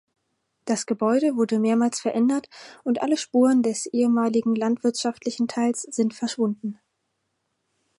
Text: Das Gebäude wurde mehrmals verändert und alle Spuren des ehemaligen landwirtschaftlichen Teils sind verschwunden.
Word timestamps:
Das 0.65 0.87
Gebäude 0.87 1.35
wurde 1.35 1.59
mehrmals 1.59 1.99
verändert 1.99 2.49
und 2.83 3.03
alle 3.03 3.17
Spuren 3.17 3.61
des 3.61 3.85
ehemaligen 3.85 4.55
landwirtschaftlichen 4.55 5.47
Teils 5.47 5.83
sind 5.83 6.15
verschwunden. 6.15 6.79